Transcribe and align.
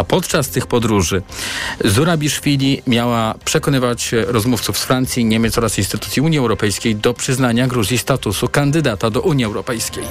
A 0.00 0.04
podczas 0.04 0.48
tych 0.48 0.66
podróży 0.66 1.22
Zurabiszwili 1.84 2.82
miała 2.86 3.34
przekonywać 3.44 4.10
rozmówców 4.12 4.78
z 4.78 4.84
Francji, 4.84 5.24
Niemiec 5.24 5.58
oraz 5.58 5.78
instytucji 5.78 6.22
Unii 6.22 6.38
Europejskiej 6.38 6.96
do 6.96 7.14
przyznania 7.14 7.66
Gruzji 7.66 7.98
statusu 7.98 8.48
kandydata 8.48 9.10
do 9.10 9.20
Unii 9.20 9.44
Europejskiej. 9.44 10.04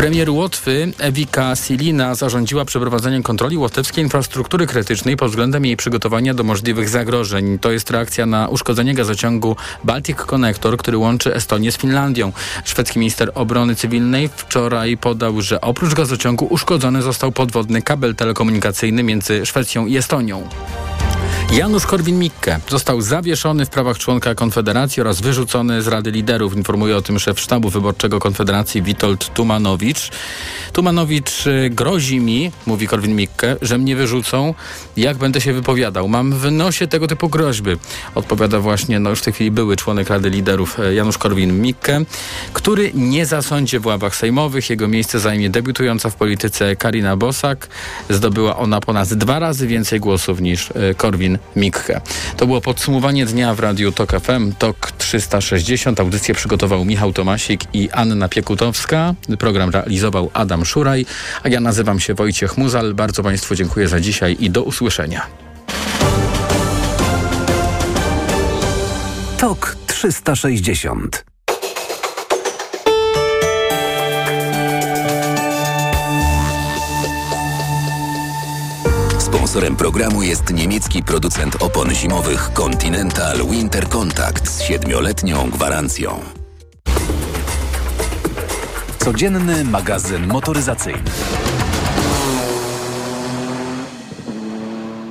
Premier 0.00 0.30
Łotwy 0.30 0.92
Ewika 0.98 1.56
Silina 1.56 2.14
zarządziła 2.14 2.64
przeprowadzenie 2.64 3.22
kontroli 3.22 3.56
łotewskiej 3.56 4.04
infrastruktury 4.04 4.66
krytycznej 4.66 5.16
pod 5.16 5.28
względem 5.28 5.64
jej 5.64 5.76
przygotowania 5.76 6.34
do 6.34 6.44
możliwych 6.44 6.88
zagrożeń. 6.88 7.58
To 7.58 7.70
jest 7.70 7.90
reakcja 7.90 8.26
na 8.26 8.48
uszkodzenie 8.48 8.94
gazociągu 8.94 9.56
Baltic 9.84 10.16
Connector, 10.16 10.76
który 10.76 10.98
łączy 10.98 11.34
Estonię 11.34 11.72
z 11.72 11.76
Finlandią. 11.76 12.32
Szwedzki 12.64 12.98
minister 12.98 13.32
obrony 13.34 13.74
cywilnej 13.74 14.30
wczoraj 14.36 14.96
podał, 14.96 15.42
że 15.42 15.60
oprócz 15.60 15.94
gazociągu 15.94 16.46
uszkodzony 16.50 17.02
został 17.02 17.32
podwodny 17.32 17.82
kabel 17.82 18.14
telekomunikacyjny 18.14 19.02
między 19.02 19.46
Szwecją 19.46 19.86
i 19.86 19.96
Estonią. 19.96 20.48
Janusz 21.52 21.86
Korwin-Mikke 21.86 22.58
został 22.68 23.00
zawieszony 23.00 23.66
w 23.66 23.70
prawach 23.70 23.98
członka 23.98 24.34
Konfederacji 24.34 25.00
oraz 25.00 25.20
wyrzucony 25.20 25.82
z 25.82 25.88
Rady 25.88 26.10
Liderów. 26.10 26.56
Informuje 26.56 26.96
o 26.96 27.02
tym 27.02 27.18
szef 27.18 27.40
sztabu 27.40 27.70
wyborczego 27.70 28.18
Konfederacji 28.18 28.82
Witold 28.82 29.34
Tumanowicz. 29.34 30.10
Tumanowicz 30.72 31.46
y, 31.46 31.70
grozi 31.70 32.20
mi, 32.20 32.52
mówi 32.66 32.88
Korwin-Mikke, 32.88 33.56
że 33.62 33.78
mnie 33.78 33.96
wyrzucą, 33.96 34.54
jak 34.96 35.16
będę 35.16 35.40
się 35.40 35.52
wypowiadał. 35.52 36.08
Mam 36.08 36.32
w 36.32 36.50
nosie 36.50 36.86
tego 36.86 37.06
typu 37.06 37.28
groźby. 37.28 37.70
Odpowiada 38.14 38.60
właśnie, 38.60 39.00
no 39.00 39.10
już 39.10 39.20
w 39.20 39.22
tej 39.22 39.32
chwili 39.32 39.50
były 39.50 39.76
członek 39.76 40.08
Rady 40.08 40.30
Liderów 40.30 40.78
y, 40.78 40.94
Janusz 40.94 41.18
Korwin-Mikke, 41.18 42.04
który 42.52 42.90
nie 42.94 43.26
zasądzie 43.26 43.80
w 43.80 43.86
ławach 43.86 44.16
sejmowych. 44.16 44.70
Jego 44.70 44.88
miejsce 44.88 45.20
zajmie 45.20 45.50
debiutująca 45.50 46.10
w 46.10 46.14
polityce 46.14 46.76
Karina 46.76 47.16
Bosak. 47.16 47.68
Zdobyła 48.10 48.56
ona 48.56 48.80
ponad 48.80 49.14
dwa 49.14 49.38
razy 49.38 49.66
więcej 49.66 50.00
głosów 50.00 50.40
niż 50.40 50.70
y, 50.70 50.94
Korwin 50.96 51.39
Mikke. 51.56 52.00
To 52.36 52.46
było 52.46 52.60
podsumowanie 52.60 53.26
dnia 53.26 53.54
w 53.54 53.60
Radiu 53.60 53.92
TOK 53.92 54.20
FM, 54.20 54.52
TOK 54.58 54.92
360. 54.98 56.00
Audycję 56.00 56.34
przygotował 56.34 56.84
Michał 56.84 57.12
Tomasik 57.12 57.60
i 57.72 57.90
Anna 57.90 58.28
Piekutowska. 58.28 59.14
Program 59.38 59.70
realizował 59.70 60.30
Adam 60.32 60.64
Szuraj, 60.64 61.06
a 61.42 61.48
ja 61.48 61.60
nazywam 61.60 62.00
się 62.00 62.14
Wojciech 62.14 62.56
Muzal. 62.56 62.94
Bardzo 62.94 63.22
Państwu 63.22 63.54
dziękuję 63.54 63.88
za 63.88 64.00
dzisiaj 64.00 64.36
i 64.40 64.50
do 64.50 64.62
usłyszenia. 64.62 65.26
TOK 69.38 69.76
360 69.86 71.24
Sponsorem 79.50 79.76
programu 79.76 80.22
jest 80.22 80.52
niemiecki 80.52 81.02
producent 81.02 81.62
opon 81.62 81.94
zimowych 81.94 82.50
Continental 82.54 83.36
Winter 83.50 83.88
Contact 83.88 84.48
z 84.48 84.62
siedmioletnią 84.62 85.50
gwarancją. 85.50 86.20
Codzienny 88.98 89.64
magazyn 89.64 90.26
motoryzacyjny. 90.26 91.10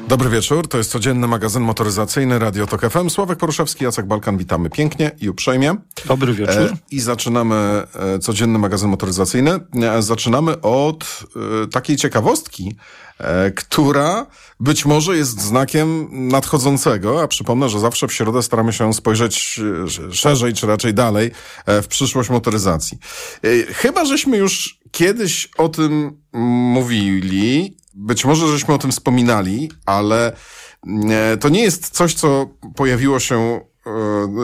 Dobry 0.10 0.30
wieczór, 0.30 0.68
to 0.68 0.78
jest 0.78 0.92
codzienny 0.92 1.28
magazyn 1.28 1.64
motoryzacyjny 1.64 2.40
Radio 2.40 2.68
Tok 2.68 2.90
FM. 2.90 3.10
Sławek 3.10 3.40
Poruszewski, 3.40 3.84
Jacek 3.84 4.06
Balkan, 4.06 4.38
witamy 4.38 4.70
pięknie 4.70 5.12
i 5.22 5.30
uprzejmie. 5.30 5.76
Dobry 6.06 6.34
wieczór. 6.34 6.58
E, 6.58 6.78
I 6.92 7.00
zaczynamy 7.00 7.56
e, 8.16 8.20
codzienny 8.20 8.60
magazyn 8.60 8.90
motoryzacyjny. 8.90 9.60
E, 9.82 10.02
zaczynamy 10.02 10.62
od 10.62 11.04
e, 11.64 11.68
takiej 11.68 11.98
ciekawostki, 11.98 12.76
E, 13.20 13.52
która 13.52 14.26
być 14.60 14.86
może 14.86 15.18
jest 15.18 15.42
znakiem 15.42 16.08
nadchodzącego, 16.12 17.22
a 17.22 17.28
przypomnę, 17.28 17.70
że 17.70 17.80
zawsze 17.80 18.08
w 18.08 18.14
środę 18.14 18.44
staramy 18.44 18.74
się 18.74 18.94
spojrzeć 18.94 19.62
e, 20.10 20.14
szerzej, 20.14 20.54
czy 20.54 20.68
raczej 20.68 20.94
dalej 20.94 21.32
w 21.68 21.88
przyszłość 21.88 22.30
motoryzacji. 22.30 22.98
Chyba 23.74 24.06
żeśmy 24.06 24.38
już 24.38 24.80
kiedyś 24.92 25.50
o 25.58 25.70
tym 25.70 26.22
mówili, 26.74 27.78
być 27.94 28.26
może 28.26 28.48
żeśmy 28.48 28.74
o 28.74 28.78
tym 28.78 28.92
wspominali, 28.92 29.72
ale 29.86 30.36
to 31.40 31.50
nie 31.50 31.64
jest 31.64 31.90
coś, 31.90 32.14
co 32.14 32.50
pojawiło 32.76 33.20
się 33.20 33.62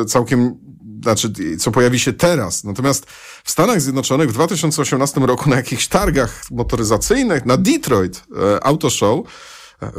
całkiem 0.08 0.66
znaczy, 1.06 1.58
co 1.60 1.72
pojawi 1.72 2.00
się 2.00 2.14
teraz. 2.14 2.64
Natomiast 2.64 3.06
w 3.44 3.52
Stanach 3.52 3.82
Zjednoczonych 3.82 4.30
w 4.30 4.34
2018 4.34 5.22
roku 5.22 5.50
na 5.50 5.56
jakichś 5.56 5.88
targach 5.88 6.44
motoryzacyjnych, 6.52 7.46
na 7.46 7.58
Detroit 7.58 8.24
e, 8.36 8.64
Auto 8.64 8.90
Show, 8.90 9.28
e, 9.82 9.90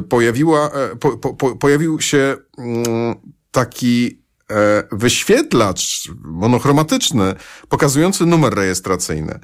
pojawiła, 0.00 0.70
e, 0.70 0.96
po, 0.96 1.16
po, 1.16 1.56
pojawił 1.56 2.00
się 2.00 2.36
mm, 2.58 3.14
taki 3.50 4.22
e, 4.50 4.82
wyświetlacz 4.92 6.10
monochromatyczny 6.24 7.34
pokazujący 7.68 8.26
numer 8.26 8.54
rejestracyjny. 8.54 9.40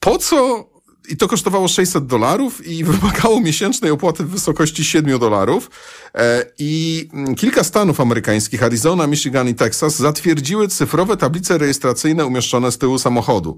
Po 0.00 0.18
co 0.18 0.70
i 1.08 1.16
to 1.16 1.28
kosztowało 1.28 1.68
600 1.68 2.06
dolarów 2.06 2.66
i 2.66 2.84
wymagało 2.90 3.40
miesięcznej 3.40 3.90
opłaty 3.90 4.24
w 4.24 4.30
wysokości 4.30 4.84
7 4.84 5.18
dolarów. 5.18 5.70
E, 6.14 6.44
I 6.58 7.08
kilka 7.36 7.64
stanów 7.64 8.00
amerykańskich, 8.00 8.62
Arizona, 8.62 9.06
Michigan 9.06 9.48
i 9.48 9.54
Texas, 9.54 9.96
zatwierdziły 9.96 10.68
cyfrowe 10.68 11.16
tablice 11.16 11.58
rejestracyjne 11.58 12.26
umieszczone 12.26 12.72
z 12.72 12.78
tyłu 12.78 12.98
samochodu. 12.98 13.56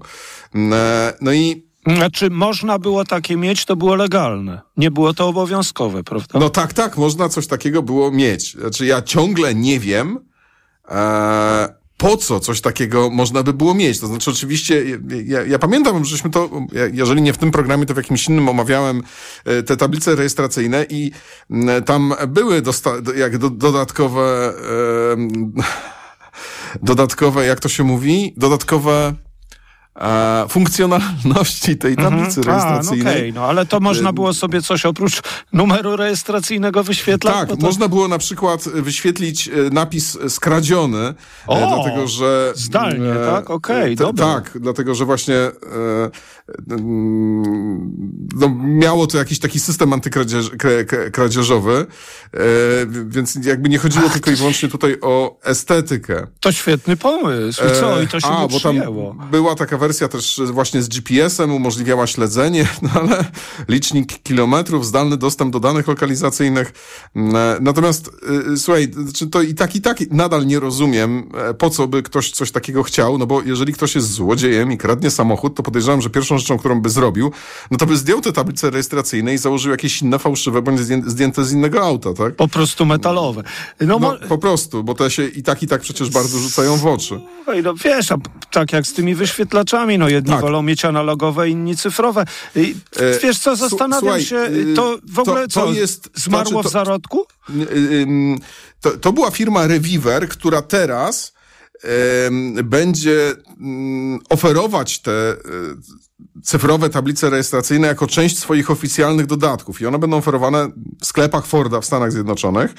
E, 0.55 1.13
no 1.21 1.33
i 1.33 1.73
znaczy, 1.87 2.29
można 2.29 2.79
było 2.79 3.05
takie 3.05 3.37
mieć, 3.37 3.65
to 3.65 3.75
było 3.75 3.95
legalne. 3.95 4.61
Nie 4.77 4.91
było 4.91 5.13
to 5.13 5.27
obowiązkowe, 5.27 6.03
prawda? 6.03 6.39
No 6.39 6.49
tak, 6.49 6.73
tak, 6.73 6.97
można 6.97 7.29
coś 7.29 7.47
takiego 7.47 7.81
było 7.81 8.11
mieć. 8.11 8.53
Znaczy, 8.53 8.85
ja 8.85 9.01
ciągle 9.01 9.55
nie 9.55 9.79
wiem, 9.79 10.19
e, 10.89 11.82
po 12.03 12.17
co 12.17 12.39
coś 12.39 12.61
takiego 12.61 13.09
można 13.09 13.43
by 13.43 13.53
było 13.53 13.73
mieć. 13.73 13.99
To 13.99 14.07
znaczy, 14.07 14.31
oczywiście, 14.31 14.83
ja, 15.25 15.43
ja 15.45 15.59
pamiętam, 15.59 16.05
żeśmy 16.05 16.29
to, 16.29 16.49
jeżeli 16.93 17.21
nie 17.21 17.33
w 17.33 17.37
tym 17.37 17.51
programie, 17.51 17.85
to 17.85 17.93
w 17.93 17.97
jakimś 17.97 18.27
innym 18.27 18.49
omawiałem 18.49 19.03
e, 19.45 19.63
te 19.63 19.77
tablice 19.77 20.15
rejestracyjne 20.15 20.85
i 20.89 21.11
tam 21.85 22.13
były 22.27 22.61
dosta- 22.61 23.17
jak 23.17 23.37
do, 23.37 23.49
dodatkowe, 23.49 24.53
e, 24.53 25.17
dodatkowe, 26.81 27.45
jak 27.45 27.59
to 27.59 27.69
się 27.69 27.83
mówi, 27.83 28.33
dodatkowe 28.37 29.13
a, 29.95 30.45
funkcjonalności 30.49 31.77
tej 31.77 31.91
mhm. 31.91 32.09
tablicy 32.09 32.39
mhm. 32.39 32.57
rejestracyjnej. 32.57 33.13
A, 33.13 33.17
no, 33.17 33.29
okay. 33.29 33.33
no 33.33 33.45
ale 33.45 33.65
to 33.65 33.79
można 33.79 34.13
było 34.13 34.33
sobie 34.33 34.61
coś 34.61 34.85
oprócz 34.85 35.21
numeru 35.53 35.95
rejestracyjnego 35.95 36.83
wyświetlać? 36.83 37.33
Tak, 37.33 37.49
to... 37.49 37.55
można 37.55 37.87
było 37.87 38.07
na 38.07 38.17
przykład 38.17 38.63
wyświetlić 38.63 39.47
e, 39.47 39.51
napis 39.71 40.17
skradziony, 40.29 40.97
e, 40.99 41.13
o, 41.47 41.75
dlatego 41.75 42.07
że... 42.07 42.53
Zdalnie, 42.55 43.13
e, 43.13 43.25
tak? 43.25 43.49
Okej, 43.49 43.95
okay, 43.99 44.13
Tak, 44.13 44.51
dlatego 44.59 44.95
że 44.95 45.05
właśnie 45.05 45.35
e, 45.35 45.51
no, 48.35 48.49
miało 48.63 49.07
to 49.07 49.17
jakiś 49.17 49.39
taki 49.39 49.59
system 49.59 49.93
antykradzieżowy, 49.93 51.85
e, 52.33 52.39
więc 53.07 53.37
jakby 53.45 53.69
nie 53.69 53.77
chodziło 53.77 54.05
Ach, 54.07 54.13
tylko 54.13 54.31
i 54.31 54.35
wyłącznie 54.35 54.69
tutaj 54.69 54.97
o 55.01 55.39
estetykę. 55.43 56.27
To 56.39 56.51
świetny 56.51 56.97
pomysł. 56.97 57.63
I 57.63 57.79
co? 57.79 58.01
I 58.01 58.07
to 58.07 58.19
się 58.19 58.27
A, 58.27 58.47
bo 58.47 58.59
tam 58.59 58.81
była 59.31 59.55
taka 59.55 59.77
wersja 59.83 60.07
też 60.07 60.41
właśnie 60.51 60.81
z 60.81 60.89
GPS-em, 60.89 61.51
umożliwiała 61.51 62.07
śledzenie, 62.07 62.67
no 62.81 62.89
ale 62.93 63.25
licznik 63.67 64.23
kilometrów, 64.23 64.85
zdalny 64.85 65.17
dostęp 65.17 65.53
do 65.53 65.59
danych 65.59 65.87
lokalizacyjnych. 65.87 66.73
Mm, 67.15 67.35
natomiast 67.63 68.11
y, 68.53 68.57
słuchaj, 68.57 68.91
czy 69.15 69.27
to 69.27 69.41
i 69.41 69.53
tak, 69.53 69.75
i 69.75 69.81
tak 69.81 69.97
nadal 70.11 70.45
nie 70.45 70.59
rozumiem, 70.59 71.29
e, 71.49 71.53
po 71.53 71.69
co 71.69 71.87
by 71.87 72.03
ktoś 72.03 72.31
coś 72.31 72.51
takiego 72.51 72.83
chciał, 72.83 73.17
no 73.17 73.25
bo 73.25 73.41
jeżeli 73.41 73.73
ktoś 73.73 73.95
jest 73.95 74.11
złodziejem 74.11 74.71
i 74.71 74.77
kradnie 74.77 75.11
samochód, 75.11 75.55
to 75.55 75.63
podejrzewam, 75.63 76.01
że 76.01 76.09
pierwszą 76.09 76.37
rzeczą, 76.37 76.57
którą 76.57 76.81
by 76.81 76.89
zrobił, 76.89 77.31
no 77.71 77.77
to 77.77 77.85
by 77.85 77.97
zdjął 77.97 78.21
te 78.21 78.31
tablice 78.31 78.69
rejestracyjne 78.69 79.33
i 79.33 79.37
założył 79.37 79.71
jakieś 79.71 80.01
inne 80.01 80.19
fałszywe, 80.19 80.61
bądź 80.61 80.79
zdjęte 81.05 81.45
z 81.45 81.51
innego 81.51 81.81
auta, 81.81 82.13
tak? 82.13 82.35
Po 82.35 82.47
prostu 82.47 82.85
metalowe. 82.85 83.43
No, 83.81 83.99
no 83.99 84.17
po 84.29 84.37
prostu, 84.37 84.83
bo 84.83 84.93
te 84.93 85.11
się 85.11 85.27
i 85.27 85.43
tak, 85.43 85.63
i 85.63 85.67
tak 85.67 85.81
przecież 85.81 86.09
bardzo 86.09 86.39
rzucają 86.39 86.77
w 86.77 86.85
oczy. 86.85 87.21
No 87.63 87.73
wiesz, 87.73 88.11
a 88.11 88.17
tak 88.51 88.73
jak 88.73 88.87
z 88.87 88.93
tymi 88.93 89.15
wyświetlaczami, 89.15 89.72
no 89.97 90.09
jedni 90.09 90.31
tak. 90.31 90.41
wolą 90.41 90.61
mieć 90.61 90.85
analogowe, 90.85 91.49
inni 91.49 91.77
cyfrowe. 91.77 92.25
I, 92.55 92.75
e, 92.95 93.19
wiesz 93.19 93.39
co, 93.39 93.55
zastanawiam 93.55 94.21
Słuchaj, 94.21 94.23
się, 94.23 94.37
y, 94.37 94.73
to 94.75 94.97
w 95.09 95.19
ogóle 95.19 95.47
to, 95.47 95.47
to 95.47 95.67
co, 95.67 95.73
jest, 95.73 96.09
zmarło 96.15 96.51
znaczy, 96.51 96.63
to, 96.63 96.69
w 96.69 96.71
zarodku? 96.71 97.25
To, 98.81 98.91
to 98.91 99.13
była 99.13 99.31
firma 99.31 99.67
Reviver, 99.67 100.29
która 100.29 100.61
teraz 100.61 101.33
będzie 102.63 103.31
mm, 103.59 104.19
oferować 104.29 104.99
te 104.99 105.35
cyfrowe 106.43 106.89
tablice 106.89 107.29
rejestracyjne 107.29 107.87
jako 107.87 108.07
część 108.07 108.39
swoich 108.39 108.71
oficjalnych 108.71 109.25
dodatków 109.25 109.81
i 109.81 109.85
one 109.85 109.99
będą 109.99 110.17
oferowane 110.17 110.69
w 111.01 111.05
sklepach 111.05 111.45
Forda 111.45 111.81
w 111.81 111.85
Stanach 111.85 112.11
Zjednoczonych. 112.11 112.73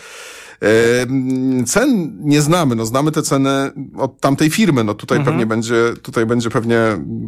Cen 1.67 2.19
nie 2.21 2.43
znamy, 2.43 2.75
no 2.75 2.87
znamy 2.87 3.12
te 3.12 3.23
ceny 3.23 3.71
od 3.97 4.21
tamtej 4.21 4.51
firmy, 4.51 4.85
no 4.85 4.95
tutaj 4.95 5.19
mhm. 5.19 5.35
pewnie 5.35 5.47
będzie, 5.47 5.95
tutaj 6.03 6.27
będzie 6.27 6.51
pewnie 6.51 6.79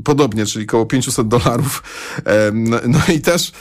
podobnie, 0.05 0.47
czyli 0.47 0.67
około 0.67 0.87
500 0.87 1.29
dolarów. 1.29 1.83
No 2.89 2.99
i 3.15 3.21
też 3.21 3.53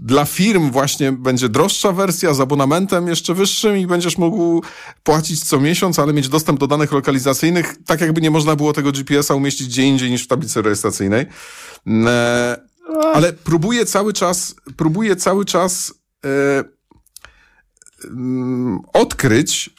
dla 0.00 0.24
firm 0.24 0.70
właśnie 0.70 1.12
będzie 1.12 1.48
droższa 1.48 1.92
wersja 1.92 2.34
z 2.34 2.40
abonamentem 2.40 3.08
jeszcze 3.08 3.34
wyższym 3.34 3.76
i 3.76 3.86
będziesz 3.86 4.18
mógł 4.18 4.62
płacić 5.02 5.44
co 5.44 5.60
miesiąc, 5.60 5.98
ale 5.98 6.12
mieć 6.12 6.28
dostęp 6.28 6.60
do 6.60 6.66
danych 6.66 6.92
lokalizacyjnych, 6.92 7.76
tak 7.86 8.00
jakby 8.00 8.20
nie 8.20 8.30
można 8.30 8.56
było 8.56 8.72
tego 8.72 8.92
GPS-a 8.92 9.34
umieścić 9.34 9.68
gdzie 9.68 9.82
indziej 9.82 10.10
niż 10.10 10.24
w 10.24 10.26
tablicy 10.26 10.62
rejestracyjnej. 10.62 11.26
E, 12.06 12.56
ale 13.14 13.32
próbuję 13.32 13.86
cały 13.86 14.12
czas, 14.12 14.54
próbuję 14.76 15.16
cały 15.16 15.44
czas 15.44 15.94
e, 16.24 16.75
odkryć, 18.92 19.70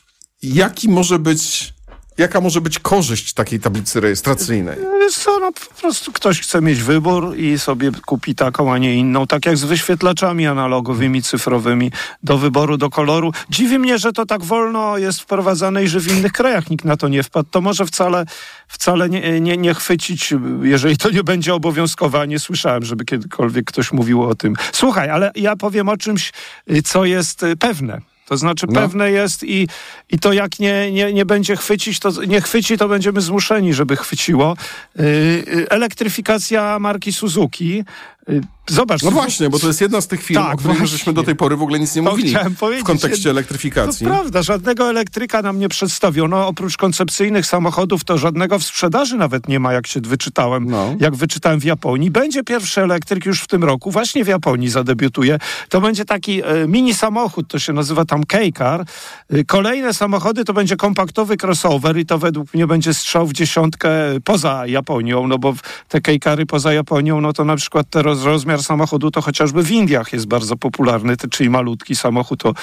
jaki 0.41 0.89
może 0.89 1.19
być 1.19 1.73
jaka 2.17 2.41
może 2.41 2.61
być 2.61 2.79
korzyść 2.79 3.33
takiej 3.33 3.59
tablicy 3.59 3.99
rejestracyjnej? 3.99 4.77
Co, 5.11 5.39
no, 5.39 5.51
po 5.51 5.81
prostu 5.81 6.11
ktoś 6.11 6.41
chce 6.41 6.61
mieć 6.61 6.83
wybór 6.83 7.37
i 7.37 7.59
sobie 7.59 7.91
kupi 8.05 8.35
taką, 8.35 8.73
a 8.73 8.77
nie 8.77 8.95
inną. 8.95 9.27
Tak 9.27 9.45
jak 9.45 9.57
z 9.57 9.63
wyświetlaczami 9.63 10.47
analogowymi, 10.47 11.23
cyfrowymi 11.23 11.91
do 12.23 12.37
wyboru, 12.37 12.77
do 12.77 12.89
koloru. 12.89 13.31
Dziwi 13.49 13.79
mnie, 13.79 13.97
że 13.97 14.13
to 14.13 14.25
tak 14.25 14.43
wolno 14.43 14.97
jest 14.97 15.21
wprowadzane 15.21 15.83
i 15.83 15.87
że 15.87 15.99
w 15.99 16.17
innych 16.17 16.31
krajach 16.31 16.69
nikt 16.69 16.85
na 16.85 16.97
to 16.97 17.07
nie 17.07 17.23
wpadł. 17.23 17.49
To 17.51 17.61
może 17.61 17.85
wcale, 17.85 18.25
wcale 18.67 19.09
nie, 19.09 19.41
nie, 19.41 19.57
nie 19.57 19.73
chwycić, 19.73 20.33
jeżeli 20.61 20.97
to 20.97 21.09
nie 21.09 21.23
będzie 21.23 21.53
obowiązkowe. 21.53 22.27
Nie 22.27 22.39
słyszałem, 22.39 22.85
żeby 22.85 23.05
kiedykolwiek 23.05 23.65
ktoś 23.65 23.91
mówił 23.91 24.23
o 24.23 24.35
tym. 24.35 24.55
Słuchaj, 24.71 25.09
ale 25.09 25.31
ja 25.35 25.55
powiem 25.55 25.89
o 25.89 25.97
czymś, 25.97 26.33
co 26.83 27.05
jest 27.05 27.45
pewne. 27.59 28.01
To 28.27 28.37
znaczy 28.37 28.65
no. 28.69 28.81
pewne 28.81 29.11
jest 29.11 29.43
i, 29.43 29.67
i 30.09 30.19
to 30.19 30.33
jak 30.33 30.59
nie, 30.59 30.91
nie, 30.91 31.13
nie 31.13 31.25
będzie 31.25 31.55
chwycić, 31.55 31.99
to 31.99 32.25
nie 32.25 32.41
chwyci, 32.41 32.77
to 32.77 32.87
będziemy 32.87 33.21
zmuszeni, 33.21 33.73
żeby 33.73 33.95
chwyciło. 33.95 34.57
Yy, 34.95 35.05
elektryfikacja 35.69 36.79
marki 36.79 37.13
Suzuki 37.13 37.83
zobacz. 38.67 39.03
No 39.03 39.11
właśnie, 39.11 39.49
bo 39.49 39.59
to 39.59 39.67
jest 39.67 39.81
jedna 39.81 40.01
z 40.01 40.07
tych 40.07 40.23
firm, 40.23 40.41
tak, 40.41 40.53
o 40.53 40.57
których 40.57 40.85
żeśmy 40.85 41.13
do 41.13 41.23
tej 41.23 41.35
pory 41.35 41.55
w 41.55 41.61
ogóle 41.61 41.79
nic 41.79 41.95
nie 41.95 42.01
mówili 42.01 42.35
w 42.79 42.83
kontekście 42.83 43.29
elektryfikacji. 43.29 44.07
To 44.07 44.13
prawda, 44.13 44.41
żadnego 44.41 44.89
elektryka 44.89 45.41
nam 45.41 45.59
nie 45.59 45.69
przedstawiono. 45.69 46.47
Oprócz 46.47 46.77
koncepcyjnych 46.77 47.45
samochodów 47.45 48.03
to 48.03 48.17
żadnego 48.17 48.59
w 48.59 48.63
sprzedaży 48.63 49.17
nawet 49.17 49.47
nie 49.47 49.59
ma, 49.59 49.73
jak 49.73 49.87
się 49.87 50.01
wyczytałem, 50.01 50.69
no. 50.69 50.95
jak 50.99 51.15
wyczytałem 51.15 51.59
w 51.59 51.63
Japonii. 51.63 52.11
Będzie 52.11 52.43
pierwszy 52.43 52.81
elektryk 52.81 53.25
już 53.25 53.41
w 53.41 53.47
tym 53.47 53.63
roku, 53.63 53.91
właśnie 53.91 54.25
w 54.25 54.27
Japonii 54.27 54.69
zadebiutuje. 54.69 55.39
To 55.69 55.81
będzie 55.81 56.05
taki 56.05 56.41
e, 56.43 56.67
mini 56.67 56.93
samochód, 56.93 57.47
to 57.47 57.59
się 57.59 57.73
nazywa 57.73 58.05
tam 58.05 58.23
K-Car. 58.23 58.85
E, 59.29 59.43
kolejne 59.43 59.93
samochody 59.93 60.45
to 60.45 60.53
będzie 60.53 60.75
kompaktowy 60.75 61.37
crossover 61.43 61.97
i 61.97 62.05
to 62.05 62.17
według 62.17 62.53
mnie 62.53 62.67
będzie 62.67 62.93
strzał 62.93 63.27
w 63.27 63.33
dziesiątkę 63.33 63.89
poza 64.23 64.67
Japonią, 64.67 65.27
no 65.27 65.37
bo 65.37 65.53
te 65.87 66.01
K-Cary 66.01 66.45
poza 66.45 66.73
Japonią, 66.73 67.21
no 67.21 67.33
to 67.33 67.45
na 67.45 67.55
przykład 67.55 67.89
te 67.89 68.03
rozmiar 68.23 68.63
samochodu 68.63 69.11
to 69.11 69.21
chociażby 69.21 69.63
w 69.63 69.71
Indiach 69.71 70.13
jest 70.13 70.27
bardzo 70.27 70.55
popularny, 70.55 71.15
czyli 71.31 71.49
malutki 71.49 71.95
samochód 71.95 72.39
to 72.39 72.53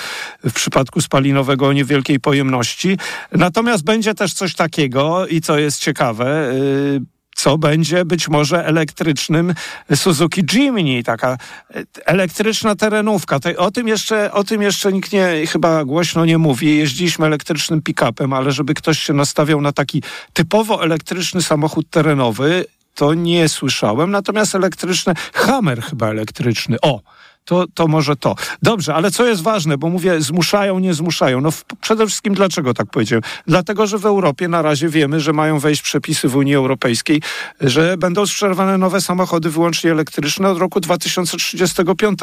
w 0.44 0.52
przypadku 0.52 1.00
spalinowego 1.00 1.66
o 1.66 1.72
niewielkiej 1.72 2.20
pojemności. 2.20 2.98
Natomiast 3.32 3.84
będzie 3.84 4.14
też 4.14 4.32
coś 4.32 4.54
takiego 4.54 5.26
i 5.26 5.40
co 5.40 5.58
jest 5.58 5.80
ciekawe, 5.80 6.52
y, 6.52 7.00
co 7.34 7.58
będzie 7.58 8.04
być 8.04 8.28
może 8.28 8.66
elektrycznym 8.66 9.54
Suzuki 9.94 10.42
Jimny, 10.52 11.02
taka 11.02 11.38
y, 11.76 11.86
elektryczna 12.04 12.74
terenówka. 12.74 13.38
O 13.56 13.70
tym 13.70 13.88
jeszcze, 13.88 14.32
o 14.32 14.44
tym 14.44 14.62
jeszcze 14.62 14.92
nikt 14.92 15.12
nie, 15.12 15.46
chyba 15.48 15.84
głośno 15.84 16.24
nie 16.24 16.38
mówi. 16.38 16.78
Jeździliśmy 16.78 17.26
elektrycznym 17.26 17.82
pick-upem, 17.82 18.36
ale 18.36 18.52
żeby 18.52 18.74
ktoś 18.74 18.98
się 18.98 19.12
nastawiał 19.12 19.60
na 19.60 19.72
taki 19.72 20.02
typowo 20.32 20.84
elektryczny 20.84 21.42
samochód 21.42 21.90
terenowy, 21.90 22.64
to 22.94 23.14
nie 23.14 23.48
słyszałem. 23.48 24.10
Natomiast 24.10 24.54
elektryczne, 24.54 25.14
Hammer 25.34 25.82
chyba 25.82 26.08
elektryczny. 26.08 26.76
O, 26.82 27.00
to, 27.44 27.64
to 27.74 27.86
może 27.86 28.16
to. 28.16 28.34
Dobrze, 28.62 28.94
ale 28.94 29.10
co 29.10 29.26
jest 29.26 29.42
ważne, 29.42 29.78
bo 29.78 29.88
mówię, 29.88 30.20
zmuszają, 30.20 30.78
nie 30.78 30.94
zmuszają. 30.94 31.40
No 31.40 31.50
w, 31.50 31.64
przede 31.80 32.06
wszystkim 32.06 32.34
dlaczego 32.34 32.74
tak 32.74 32.90
powiedziałem? 32.90 33.22
Dlatego, 33.46 33.86
że 33.86 33.98
w 33.98 34.06
Europie 34.06 34.48
na 34.48 34.62
razie 34.62 34.88
wiemy, 34.88 35.20
że 35.20 35.32
mają 35.32 35.58
wejść 35.58 35.82
przepisy 35.82 36.28
w 36.28 36.36
Unii 36.36 36.54
Europejskiej, 36.54 37.22
że 37.60 37.96
będą 37.96 38.26
sprzedawane 38.26 38.78
nowe 38.78 39.00
samochody 39.00 39.50
wyłącznie 39.50 39.90
elektryczne 39.90 40.48
od 40.48 40.58
roku 40.58 40.80
2035. 40.80 42.18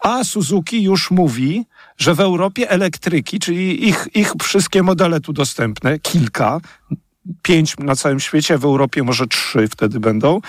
A 0.00 0.24
Suzuki 0.24 0.82
już 0.82 1.10
mówi, 1.10 1.64
że 1.98 2.14
w 2.14 2.20
Europie 2.20 2.70
elektryki, 2.70 3.38
czyli 3.38 3.88
ich, 3.88 4.08
ich 4.14 4.32
wszystkie 4.42 4.82
modele 4.82 5.20
tu 5.20 5.32
dostępne, 5.32 5.98
kilka, 5.98 6.60
pięć 7.42 7.74
na 7.78 7.96
całym 7.96 8.20
świecie, 8.20 8.58
w 8.58 8.64
Europie 8.64 9.02
może 9.02 9.26
trzy 9.26 9.68
wtedy 9.68 10.00
będą. 10.00 10.40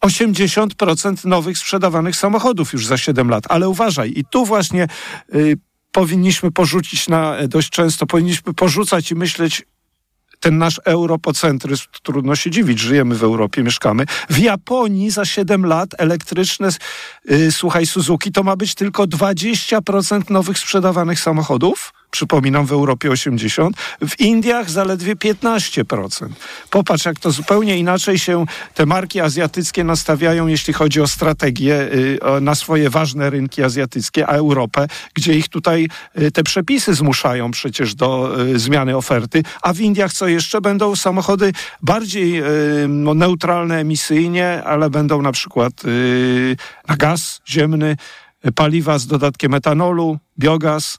80% 0.00 1.26
nowych 1.26 1.58
sprzedawanych 1.58 2.16
samochodów 2.16 2.72
już 2.72 2.86
za 2.86 2.96
7 2.96 3.28
lat. 3.28 3.44
Ale 3.48 3.68
uważaj, 3.68 4.12
i 4.16 4.24
tu 4.30 4.44
właśnie 4.44 4.88
y, 5.34 5.56
powinniśmy 5.92 6.50
porzucić 6.50 7.08
na 7.08 7.36
dość 7.48 7.70
często, 7.70 8.06
powinniśmy 8.06 8.54
porzucać 8.54 9.10
i 9.10 9.14
myśleć 9.14 9.62
ten 10.40 10.58
nasz 10.58 10.80
europocentryzm, 10.84 11.84
trudno 12.02 12.36
się 12.36 12.50
dziwić, 12.50 12.78
żyjemy 12.78 13.14
w 13.14 13.22
Europie, 13.22 13.62
mieszkamy. 13.62 14.04
W 14.30 14.38
Japonii 14.38 15.10
za 15.10 15.24
7 15.24 15.66
lat 15.66 15.90
elektryczne, 15.98 16.68
yy, 17.24 17.52
słuchaj, 17.52 17.86
Suzuki, 17.86 18.32
to 18.32 18.42
ma 18.42 18.56
być 18.56 18.74
tylko 18.74 19.04
20% 19.04 20.30
nowych 20.30 20.58
sprzedawanych 20.58 21.20
samochodów 21.20 21.92
przypominam 22.14 22.66
w 22.66 22.72
Europie 22.72 23.10
80, 23.10 23.76
w 24.08 24.20
Indiach 24.20 24.70
zaledwie 24.70 25.16
15%. 25.16 26.28
Popatrz, 26.70 27.04
jak 27.04 27.18
to 27.20 27.30
zupełnie 27.30 27.78
inaczej 27.78 28.18
się 28.18 28.44
te 28.74 28.86
marki 28.86 29.20
azjatyckie 29.20 29.84
nastawiają, 29.84 30.46
jeśli 30.46 30.74
chodzi 30.74 31.00
o 31.00 31.06
strategię 31.06 31.74
y, 31.74 32.18
na 32.40 32.54
swoje 32.54 32.90
ważne 32.90 33.30
rynki 33.30 33.62
azjatyckie, 33.62 34.26
a 34.26 34.32
Europę, 34.32 34.86
gdzie 35.14 35.34
ich 35.34 35.48
tutaj 35.48 35.88
y, 36.18 36.30
te 36.30 36.42
przepisy 36.42 36.94
zmuszają 36.94 37.50
przecież 37.50 37.94
do 37.94 38.40
y, 38.42 38.58
zmiany 38.58 38.96
oferty, 38.96 39.42
a 39.62 39.72
w 39.72 39.80
Indiach 39.80 40.12
co 40.12 40.28
jeszcze 40.28 40.60
będą 40.60 40.96
samochody 40.96 41.52
bardziej 41.82 42.42
no, 42.88 43.14
neutralne 43.14 43.78
emisyjnie, 43.78 44.62
ale 44.64 44.90
będą 44.90 45.22
na 45.22 45.32
przykład 45.32 45.72
na 46.88 46.96
gaz 46.96 47.40
ziemny, 47.48 47.96
paliwa 48.54 48.98
z 48.98 49.06
dodatkiem 49.06 49.54
etanolu, 49.54 50.18
biogaz. 50.38 50.98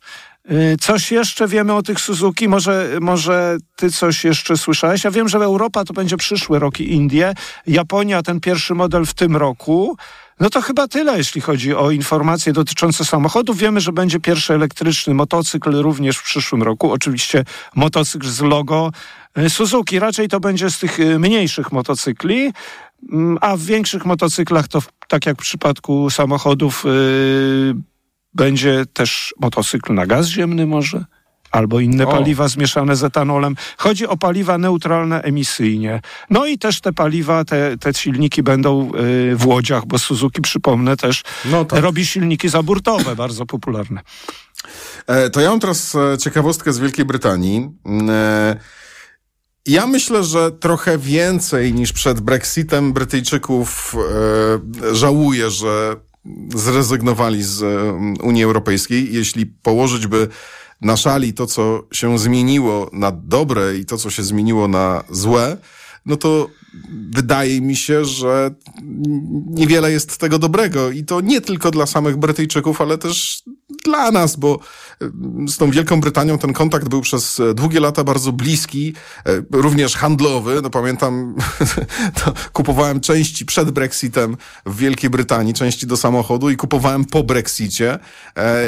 Y, 0.52 0.78
coś 0.78 1.12
jeszcze 1.12 1.48
wiemy 1.48 1.74
o 1.74 1.84
tych 1.84 2.00
Suzuki? 2.00 2.48
Może, 2.48 2.98
może 3.02 3.58
ty 3.76 3.92
coś 3.92 4.24
jeszcze 4.24 4.58
słyszałeś? 4.58 5.04
Ja 5.04 5.12
wiem, 5.12 5.30
że 5.30 5.38
Europa 5.38 5.84
to 5.84 5.94
będzie 5.94 6.18
przyszły 6.18 6.60
rok 6.60 6.80
i 6.80 6.92
Indie. 6.92 7.34
Japonia 7.68 8.24
ten 8.24 8.40
pierwszy 8.40 8.76
model 8.76 9.06
w 9.06 9.14
tym 9.14 9.36
roku. 9.36 9.98
No 10.40 10.50
to 10.50 10.62
chyba 10.62 10.88
tyle, 10.88 11.18
jeśli 11.18 11.42
chodzi 11.42 11.76
o 11.76 11.92
informacje 11.92 12.54
dotyczące 12.54 13.06
samochodów. 13.06 13.58
Wiemy, 13.58 13.82
że 13.82 13.92
będzie 13.92 14.20
pierwszy 14.20 14.54
elektryczny 14.54 15.14
motocykl 15.14 15.82
również 15.82 16.18
w 16.18 16.24
przyszłym 16.24 16.64
roku. 16.64 16.92
Oczywiście 16.92 17.44
motocykl 17.76 18.28
z 18.28 18.42
logo 18.42 18.92
y, 19.38 19.50
Suzuki. 19.50 20.00
Raczej 20.00 20.28
to 20.28 20.40
będzie 20.40 20.70
z 20.70 20.80
tych 20.80 21.00
y, 21.00 21.20
mniejszych 21.20 21.72
motocykli, 21.72 22.54
mm, 23.12 23.38
a 23.42 23.58
w 23.58 23.62
większych 23.62 24.06
motocyklach 24.06 24.68
to 24.68 24.82
tak 25.08 25.26
jak 25.26 25.38
w 25.38 25.42
przypadku 25.42 26.10
samochodów 26.10 26.84
yy, 26.86 27.95
będzie 28.36 28.86
też 28.94 29.34
motocykl 29.42 29.94
na 29.94 30.06
gaz 30.06 30.28
ziemny 30.28 30.66
może? 30.66 31.06
Albo 31.52 31.80
inne 31.80 32.08
o. 32.08 32.12
paliwa 32.12 32.48
zmieszane 32.48 32.96
z 32.96 33.04
etanolem. 33.04 33.56
Chodzi 33.78 34.08
o 34.08 34.18
paliwa 34.18 34.58
neutralne 34.58 35.22
emisyjnie. 35.22 36.02
No 36.30 36.46
i 36.46 36.58
też 36.58 36.82
te 36.82 36.94
paliwa, 36.94 37.46
te, 37.46 37.78
te 37.78 37.94
silniki 37.94 38.44
będą 38.44 38.92
y, 38.96 39.36
w 39.36 39.48
łodziach, 39.48 39.86
bo 39.86 40.00
Suzuki, 40.00 40.42
przypomnę, 40.42 40.98
też 40.98 41.24
no 41.46 41.66
tak. 41.66 41.84
robi 41.84 42.06
silniki 42.06 42.50
zaburtowe, 42.50 43.16
bardzo 43.16 43.46
popularne. 43.46 44.02
E, 45.08 45.30
to 45.30 45.42
ja 45.42 45.50
mam 45.50 45.60
teraz 45.60 45.96
e, 45.96 46.18
ciekawostkę 46.18 46.74
z 46.74 46.80
Wielkiej 46.80 47.06
Brytanii. 47.06 47.70
E, 48.10 48.56
ja 49.66 49.88
myślę, 49.88 50.24
że 50.24 50.52
trochę 50.52 50.98
więcej 50.98 51.74
niż 51.74 51.94
przed 51.94 52.20
Brexitem 52.20 52.94
Brytyjczyków 52.94 53.96
e, 54.92 54.96
żałuje, 54.96 55.50
że 55.50 55.96
zrezygnowali 56.56 57.44
z 57.44 57.64
Unii 58.24 58.44
Europejskiej. 58.44 59.14
Jeśli 59.14 59.46
położyć 59.46 60.08
by 60.08 60.28
na 60.82 60.98
szali 60.98 61.34
to, 61.34 61.48
co 61.48 61.84
się 61.92 62.20
zmieniło 62.20 62.90
na 62.94 63.12
dobre 63.12 63.78
i 63.78 63.86
to, 63.86 63.98
co 63.98 64.10
się 64.10 64.24
zmieniło 64.24 64.68
na 64.68 65.04
złe, 65.10 65.58
no 66.06 66.18
to 66.18 66.50
wydaje 67.10 67.62
mi 67.62 67.76
się, 67.76 68.06
że 68.06 68.56
niewiele 69.48 69.92
jest 69.92 70.18
tego 70.18 70.40
dobrego 70.40 70.92
i 70.92 71.04
to 71.04 71.22
nie 71.22 71.42
tylko 71.42 71.72
dla 71.72 71.86
samych 71.86 72.18
Brytyjczyków, 72.18 72.82
ale 72.82 72.98
też 72.98 73.44
dla 73.86 74.12
nas, 74.12 74.36
bo 74.36 74.60
z 75.48 75.58
tą 75.58 75.72
Wielką 75.72 76.02
Brytanią 76.02 76.38
ten 76.38 76.54
kontakt 76.54 76.90
był 76.90 77.02
przez 77.02 77.42
długie 77.56 77.80
lata 77.80 78.04
bardzo 78.04 78.32
bliski, 78.32 78.94
również 79.52 79.96
handlowy. 79.96 80.60
No 80.64 80.70
pamiętam, 80.70 81.36
kupowałem 82.54 83.00
części 83.00 83.46
przed 83.46 83.72
Brexitem 83.72 84.38
w 84.66 84.78
Wielkiej 84.78 85.10
Brytanii, 85.10 85.54
części 85.54 85.88
do 85.88 85.98
samochodu 85.98 86.50
i 86.50 86.58
kupowałem 86.58 87.06
po 87.06 87.24
Brexicie 87.24 88.00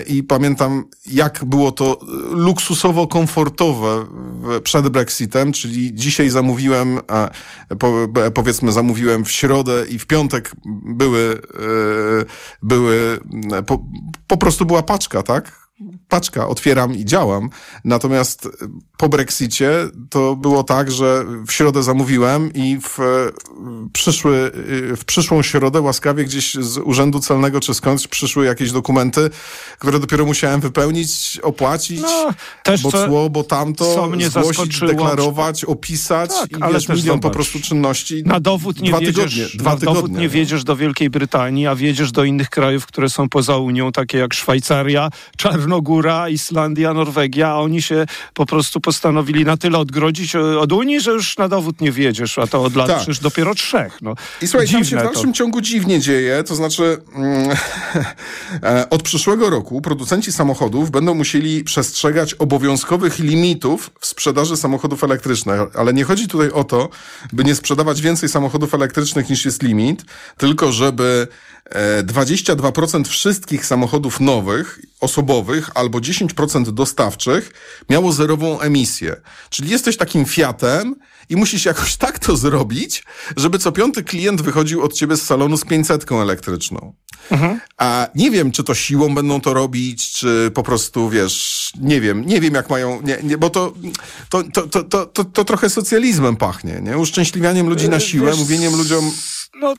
i 0.07 0.23
pamiętam, 0.23 0.85
jak 1.05 1.45
było 1.45 1.71
to 1.71 1.99
luksusowo 2.29 3.07
komfortowe 3.07 4.05
przed 4.63 4.89
Brexitem, 4.89 5.51
czyli 5.51 5.95
dzisiaj 5.95 6.29
zamówiłem, 6.29 6.99
powiedzmy 8.33 8.71
zamówiłem 8.71 9.25
w 9.25 9.31
środę 9.31 9.85
i 9.89 9.99
w 9.99 10.05
piątek 10.05 10.51
były, 10.85 11.41
były 12.63 13.19
po, 13.65 13.85
po 14.27 14.37
prostu 14.37 14.65
była 14.65 14.83
paczka, 14.87 15.23
tak? 15.23 15.66
Paczka, 16.07 16.47
otwieram 16.47 16.95
i 16.95 17.05
działam. 17.05 17.49
Natomiast 17.83 18.49
po 18.97 19.09
Brexicie 19.09 19.71
to 20.09 20.35
było 20.35 20.63
tak, 20.63 20.91
że 20.91 21.25
w 21.47 21.51
środę 21.51 21.83
zamówiłem 21.83 22.53
i 22.53 22.79
w, 22.81 22.97
przyszły, 23.93 24.51
w 24.97 25.05
przyszłą 25.05 25.41
środę 25.41 25.81
łaskawie 25.81 26.23
gdzieś 26.23 26.53
z 26.53 26.77
Urzędu 26.77 27.19
Celnego 27.19 27.59
czy 27.59 27.73
skądś 27.73 28.07
przyszły 28.07 28.45
jakieś 28.45 28.71
dokumenty, 28.71 29.29
które 29.79 29.99
dopiero 29.99 30.25
musiałem 30.25 30.61
wypełnić, 30.61 31.39
opłacić, 31.43 32.01
no, 32.01 32.29
też 32.63 32.83
bo 32.83 32.91
cło, 32.91 33.29
bo 33.29 33.43
tamto, 33.43 34.09
zgłosić, 34.29 34.79
deklarować, 34.79 35.65
opisać 35.65 36.29
tak, 36.29 36.51
i 36.51 36.61
ale 36.61 36.73
wiesz, 36.73 36.87
milion 36.87 37.03
zobacz, 37.03 37.21
po 37.21 37.29
prostu 37.29 37.59
czynności. 37.59 38.23
Na 38.25 38.39
dowód 38.39 38.81
nie 38.81 38.89
dwa 38.89 38.99
wiedziesz, 38.99 39.35
tygodnie, 39.35 39.59
dwa 39.59 39.71
na 39.71 39.77
tygodnie, 39.77 40.01
dowód 40.01 40.17
nie 40.17 40.29
wiedziesz 40.29 40.63
do 40.63 40.75
Wielkiej 40.75 41.09
Brytanii, 41.09 41.67
a 41.67 41.75
wiedziesz 41.75 42.11
do 42.11 42.23
innych 42.23 42.49
krajów, 42.49 42.85
które 42.85 43.09
są 43.09 43.29
poza 43.29 43.57
Unią, 43.57 43.91
takie 43.91 44.17
jak 44.17 44.33
Szwajcaria, 44.33 45.09
Czarnogóra, 45.67 46.29
Islandia, 46.29 46.93
Norwegia, 46.93 47.47
a 47.47 47.55
oni 47.55 47.81
się 47.81 48.05
po 48.33 48.45
prostu 48.45 48.81
postanowili 48.81 49.45
na 49.45 49.57
tyle 49.57 49.77
odgrodzić 49.77 50.35
od 50.35 50.71
Unii, 50.71 51.01
że 51.01 51.11
już 51.11 51.37
na 51.37 51.47
dowód 51.47 51.81
nie 51.81 51.91
wiedziesz, 51.91 52.39
a 52.39 52.47
to 52.47 52.63
od 52.63 52.75
lat 52.75 52.87
tak. 52.87 52.97
przecież 52.97 53.19
dopiero 53.19 53.55
trzech. 53.55 54.01
No. 54.01 54.15
I 54.41 54.47
słuchaj, 54.47 54.69
tam 54.69 54.85
się 54.85 54.97
w 54.97 55.03
dalszym 55.03 55.31
to. 55.31 55.37
ciągu 55.37 55.61
dziwnie 55.61 55.99
dzieje, 55.99 56.43
to 56.43 56.55
znaczy 56.55 56.97
mm, 57.15 57.49
e, 58.63 58.89
od 58.89 59.03
przyszłego 59.03 59.49
roku 59.49 59.81
producenci 59.81 60.31
samochodów 60.31 60.91
będą 60.91 61.13
musieli 61.13 61.63
przestrzegać 61.63 62.33
obowiązkowych 62.33 63.19
limitów 63.19 63.91
w 63.99 64.05
sprzedaży 64.05 64.57
samochodów 64.57 65.03
elektrycznych, 65.03 65.61
ale 65.75 65.93
nie 65.93 66.03
chodzi 66.03 66.27
tutaj 66.27 66.51
o 66.51 66.63
to, 66.63 66.89
by 67.33 67.43
nie 67.43 67.55
sprzedawać 67.55 68.01
więcej 68.01 68.29
samochodów 68.29 68.73
elektrycznych 68.73 69.29
niż 69.29 69.45
jest 69.45 69.63
limit, 69.63 70.05
tylko 70.37 70.71
żeby 70.71 71.27
22% 72.03 73.01
e, 73.01 73.03
wszystkich 73.03 73.65
samochodów 73.65 74.19
nowych, 74.19 74.79
osobowych 74.99 75.69
albo 75.73 75.99
10% 75.99 76.71
dostawczych 76.71 77.51
miało 77.89 78.11
zerową 78.11 78.59
emisję. 78.59 79.15
Czyli 79.49 79.69
jesteś 79.69 79.97
takim 79.97 80.25
Fiatem 80.25 80.95
i 81.29 81.35
musisz 81.35 81.65
jakoś 81.65 81.95
tak 82.05 82.19
to 82.19 82.37
zrobić, 82.37 83.03
żeby 83.37 83.59
co 83.59 83.71
piąty 83.71 84.03
klient 84.03 84.41
wychodził 84.41 84.81
od 84.81 84.93
ciebie 84.93 85.17
z 85.17 85.21
salonu 85.21 85.57
z 85.57 85.65
500 85.65 86.11
elektryczną. 86.11 86.93
Mhm. 87.31 87.59
A 87.77 88.07
nie 88.15 88.31
wiem, 88.31 88.51
czy 88.51 88.63
to 88.63 88.75
siłą 88.75 89.15
będą 89.15 89.41
to 89.41 89.53
robić, 89.53 90.11
czy 90.11 90.51
po 90.53 90.63
prostu, 90.63 91.09
wiesz, 91.09 91.71
nie 91.81 92.01
wiem, 92.01 92.25
nie 92.25 92.41
wiem 92.41 92.53
jak 92.53 92.69
mają, 92.69 93.01
nie, 93.01 93.17
nie, 93.23 93.37
bo 93.37 93.49
to, 93.49 93.73
to, 94.29 94.43
to, 94.43 94.67
to, 94.67 94.83
to, 94.83 95.05
to, 95.05 95.25
to 95.25 95.45
trochę 95.45 95.69
socjalizmem 95.69 96.35
pachnie, 96.35 96.79
nie? 96.83 96.97
Uszczęśliwianiem 96.97 97.69
ludzi 97.69 97.89
na 97.89 97.99
siłę, 97.99 98.31
wiesz, 98.31 98.39
mówieniem 98.39 98.75
ludziom... 98.75 99.11
No 99.59 99.73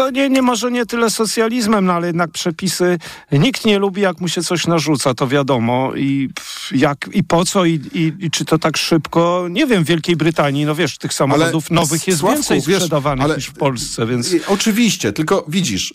to 0.00 0.10
nie, 0.10 0.28
nie 0.28 0.42
może 0.42 0.70
nie 0.70 0.86
tyle 0.86 1.10
socjalizmem, 1.10 1.84
no 1.84 1.92
ale 1.92 2.06
jednak 2.06 2.30
przepisy 2.30 2.98
nikt 3.32 3.64
nie 3.64 3.78
lubi, 3.78 4.02
jak 4.02 4.20
mu 4.20 4.28
się 4.28 4.42
coś 4.42 4.66
narzuca, 4.66 5.14
to 5.14 5.28
wiadomo. 5.28 5.92
I, 5.96 6.28
jak, 6.72 7.08
i 7.12 7.24
po 7.24 7.44
co, 7.44 7.64
i, 7.64 7.80
i, 7.92 8.12
i 8.18 8.30
czy 8.30 8.44
to 8.44 8.58
tak 8.58 8.76
szybko? 8.76 9.46
Nie 9.50 9.66
wiem, 9.66 9.84
w 9.84 9.86
Wielkiej 9.86 10.16
Brytanii, 10.16 10.64
no 10.64 10.74
wiesz, 10.74 10.98
tych 10.98 11.12
samochodów 11.12 11.66
ale, 11.70 11.80
nowych 11.80 12.06
jest 12.06 12.20
Sławku, 12.20 12.36
więcej 12.36 12.60
sprzedawanych 12.60 13.26
wiesz, 13.26 13.36
niż 13.36 13.46
w 13.46 13.52
Polsce, 13.52 14.06
więc... 14.06 14.36
Oczywiście, 14.46 15.12
tylko 15.12 15.44
widzisz, 15.48 15.94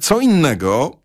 co 0.00 0.20
innego 0.20 0.96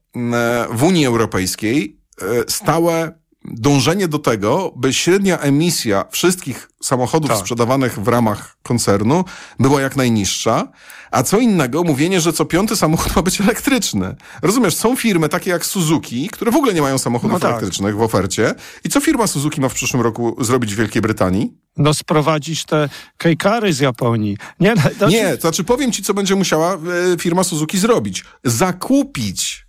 w 0.71 0.83
Unii 0.83 1.05
Europejskiej 1.05 1.97
e, 2.21 2.25
stałe 2.47 3.18
dążenie 3.53 4.07
do 4.07 4.19
tego, 4.19 4.73
by 4.75 4.93
średnia 4.93 5.39
emisja 5.39 6.05
wszystkich 6.11 6.69
samochodów 6.83 7.29
tak. 7.29 7.39
sprzedawanych 7.39 7.99
w 7.99 8.07
ramach 8.07 8.57
koncernu 8.63 9.25
była 9.59 9.81
jak 9.81 9.95
najniższa, 9.95 10.67
a 11.11 11.23
co 11.23 11.39
innego 11.39 11.83
mówienie, 11.83 12.21
że 12.21 12.33
co 12.33 12.45
piąty 12.45 12.75
samochód 12.75 13.15
ma 13.15 13.21
być 13.21 13.41
elektryczny. 13.41 14.15
Rozumiesz, 14.41 14.75
są 14.75 14.95
firmy 14.95 15.29
takie 15.29 15.51
jak 15.51 15.65
Suzuki, 15.65 16.29
które 16.29 16.51
w 16.51 16.55
ogóle 16.55 16.73
nie 16.73 16.81
mają 16.81 16.97
samochodów 16.97 17.33
no 17.33 17.39
tak. 17.39 17.49
elektrycznych 17.49 17.97
w 17.97 18.01
ofercie. 18.01 18.55
I 18.83 18.89
co 18.89 18.99
firma 18.99 19.27
Suzuki 19.27 19.61
ma 19.61 19.69
w 19.69 19.73
przyszłym 19.73 20.01
roku 20.01 20.43
zrobić 20.43 20.73
w 20.73 20.77
Wielkiej 20.77 21.01
Brytanii? 21.01 21.53
No 21.77 21.93
sprowadzić 21.93 22.65
te 22.65 22.89
kejkary 23.17 23.73
z 23.73 23.79
Japonii. 23.79 24.37
Nie, 24.59 24.75
to 24.75 24.81
znaczy... 24.97 25.13
nie, 25.13 25.35
to 25.35 25.41
znaczy 25.41 25.63
powiem 25.63 25.91
ci, 25.91 26.03
co 26.03 26.13
będzie 26.13 26.35
musiała 26.35 26.73
e, 26.73 26.77
firma 27.19 27.43
Suzuki 27.43 27.77
zrobić. 27.77 28.25
Zakupić 28.43 29.68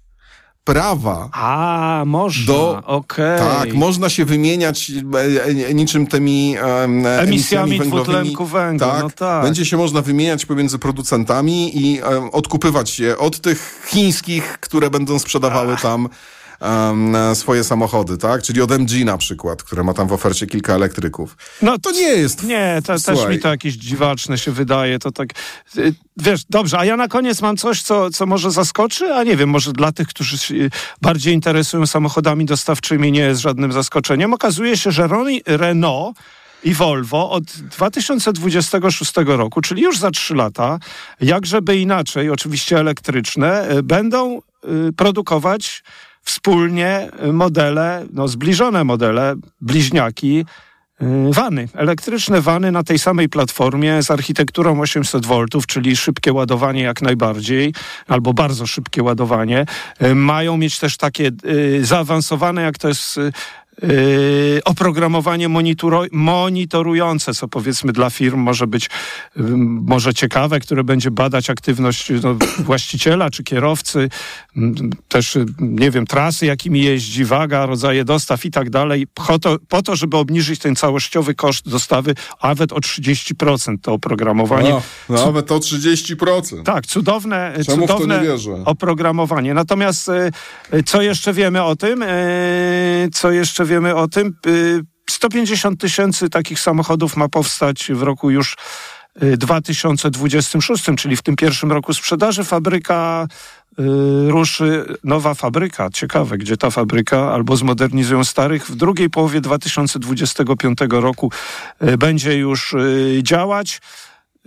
prawa. 0.64 1.28
A, 1.32 2.02
można, 2.06 2.54
okej. 2.54 2.84
Okay. 2.86 3.38
Tak, 3.38 3.74
można 3.74 4.08
się 4.08 4.24
wymieniać 4.24 4.92
e, 5.14 5.44
e, 5.68 5.74
niczym 5.74 6.06
tymi 6.06 6.56
um, 6.62 7.06
emisjami, 7.06 7.28
emisjami 7.28 7.78
węglowymi. 7.78 8.36
węgla, 8.46 8.92
tak, 8.92 9.02
no 9.02 9.10
tak. 9.10 9.42
Będzie 9.44 9.64
się 9.64 9.76
można 9.76 10.02
wymieniać 10.02 10.46
pomiędzy 10.46 10.78
producentami 10.78 11.86
i 11.86 12.02
um, 12.02 12.30
odkupywać 12.30 13.00
je 13.00 13.18
od 13.18 13.40
tych 13.40 13.86
chińskich, 13.86 14.58
które 14.60 14.90
będą 14.90 15.18
sprzedawały 15.18 15.72
Ach. 15.72 15.82
tam 15.82 16.08
um, 16.60 17.16
swoje 17.34 17.64
samochody, 17.64 18.18
tak? 18.18 18.42
Czyli 18.42 18.62
od 18.62 18.72
MG 18.72 19.04
na 19.04 19.18
przykład, 19.18 19.62
które 19.62 19.82
ma 19.82 19.94
tam 19.94 20.08
w 20.08 20.12
ofercie 20.12 20.46
kilka 20.46 20.74
elektryków. 20.74 21.36
No 21.62 21.78
to 21.78 21.90
nie 21.90 22.00
jest. 22.00 22.42
Nie, 22.42 22.82
to, 22.84 23.00
też 23.00 23.28
mi 23.28 23.38
to 23.38 23.48
jakieś 23.48 23.74
dziwaczne 23.74 24.38
się 24.38 24.52
wydaje. 24.52 24.98
To 24.98 25.12
tak. 25.12 25.28
Y, 25.76 25.94
wiesz, 26.16 26.44
dobrze, 26.50 26.78
a 26.78 26.84
ja 26.84 26.96
na 26.96 27.08
koniec 27.08 27.42
mam 27.42 27.56
coś, 27.56 27.82
co, 27.82 28.10
co 28.10 28.26
może 28.26 28.50
zaskoczy, 28.50 29.14
a 29.14 29.22
nie 29.22 29.36
wiem, 29.36 29.48
może 29.48 29.72
dla 29.72 29.92
tych, 29.92 30.08
którzy 30.08 30.38
się 30.38 30.54
bardziej 31.02 31.34
interesują 31.34 31.86
samochodami 31.86 32.44
dostawczymi, 32.44 33.12
nie 33.12 33.20
jest 33.20 33.40
żadnym 33.40 33.72
zaskoczeniem. 33.72 34.34
Okazuje 34.34 34.76
się, 34.76 34.90
że 34.90 35.08
Renault 35.46 36.16
i 36.64 36.74
Volvo 36.74 37.30
od 37.30 37.44
2026 37.44 39.12
roku, 39.26 39.60
czyli 39.60 39.82
już 39.82 39.98
za 39.98 40.10
trzy 40.10 40.34
lata, 40.34 40.78
jak 41.20 41.46
żeby 41.46 41.76
inaczej, 41.76 42.30
oczywiście 42.30 42.78
elektryczne, 42.78 43.70
y, 43.70 43.82
będą 43.82 44.38
y, 44.88 44.92
produkować 44.92 45.82
wspólnie 46.22 47.08
modele, 47.32 48.06
no 48.12 48.28
zbliżone 48.28 48.84
modele, 48.84 49.34
bliźniaki, 49.60 50.44
y, 51.02 51.32
Wany, 51.32 51.68
elektryczne 51.74 52.40
wany 52.40 52.72
na 52.72 52.82
tej 52.82 52.98
samej 52.98 53.28
platformie 53.28 54.02
z 54.02 54.10
architekturą 54.10 54.80
800 54.80 55.26
V, 55.26 55.44
czyli 55.68 55.96
szybkie 55.96 56.32
ładowanie 56.32 56.82
jak 56.82 57.02
najbardziej, 57.02 57.74
albo 58.08 58.34
bardzo 58.34 58.66
szybkie 58.66 59.02
ładowanie. 59.02 59.66
Y, 60.02 60.14
mają 60.14 60.56
mieć 60.56 60.78
też 60.78 60.96
takie 60.96 61.30
y, 61.44 61.84
zaawansowane, 61.84 62.62
jak 62.62 62.78
to 62.78 62.88
jest 62.88 63.20
Yy, 63.82 64.60
oprogramowanie 64.64 65.48
monitorujące, 66.12 67.34
co 67.34 67.48
powiedzmy 67.48 67.92
dla 67.92 68.10
firm 68.10 68.40
może 68.40 68.66
być 68.66 68.90
yy, 69.36 69.44
może 69.86 70.14
ciekawe, 70.14 70.60
które 70.60 70.84
będzie 70.84 71.10
badać 71.10 71.50
aktywność 71.50 72.12
no, 72.22 72.36
właściciela 72.64 73.30
czy 73.30 73.44
kierowcy, 73.44 74.08
yy, 74.56 74.72
też 75.08 75.38
nie 75.60 75.90
wiem, 75.90 76.06
trasy, 76.06 76.46
jakimi 76.46 76.82
jeździ, 76.82 77.24
waga, 77.24 77.66
rodzaje 77.66 78.04
dostaw 78.04 78.44
i 78.44 78.50
tak 78.50 78.70
dalej, 78.70 79.06
po 79.14 79.38
to, 79.38 79.56
po 79.68 79.82
to 79.82 79.96
żeby 79.96 80.16
obniżyć 80.16 80.60
ten 80.60 80.76
całościowy 80.76 81.34
koszt 81.34 81.68
dostawy 81.68 82.14
nawet 82.42 82.72
o 82.72 82.76
30% 82.76 83.76
to 83.82 83.92
oprogramowanie. 83.92 84.74
No, 85.08 85.26
nawet 85.26 85.52
o 85.52 85.58
30%. 85.58 86.62
Tak, 86.62 86.86
cudowne, 86.86 87.54
Czemu 87.66 87.86
cudowne 87.86 88.22
oprogramowanie. 88.64 89.54
Natomiast 89.54 90.10
co 90.86 91.02
jeszcze 91.02 91.32
wiemy 91.32 91.62
o 91.62 91.76
tym? 91.76 92.04
Co 93.12 93.30
jeszcze 93.30 93.64
wiemy 93.70 93.94
o 93.94 94.08
tym. 94.08 94.34
150 95.10 95.74
y, 95.74 95.78
tysięcy 95.78 96.30
takich 96.30 96.60
samochodów 96.60 97.16
ma 97.16 97.28
powstać 97.28 97.90
w 97.92 98.02
roku 98.02 98.30
już 98.30 98.56
2026, 99.36 100.88
y, 100.88 100.96
czyli 100.96 101.16
w 101.16 101.22
tym 101.22 101.36
pierwszym 101.36 101.72
roku 101.72 101.94
sprzedaży. 101.94 102.44
Fabryka 102.44 103.26
y, 103.78 103.82
ruszy 104.30 104.84
nowa 105.04 105.34
fabryka. 105.34 105.90
Ciekawe, 105.90 106.38
gdzie 106.38 106.56
ta 106.56 106.70
fabryka, 106.70 107.32
albo 107.32 107.56
zmodernizują 107.56 108.24
starych. 108.24 108.66
W 108.66 108.76
drugiej 108.76 109.10
połowie 109.10 109.40
2025 109.40 110.78
roku 110.90 111.32
będzie 111.98 112.38
już 112.38 112.74
działać. 113.22 113.80